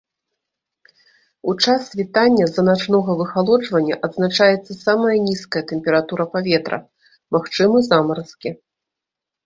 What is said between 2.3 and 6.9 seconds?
з-за начнога выхалоджвання адзначаецца самая нізкая тэмпература паветра,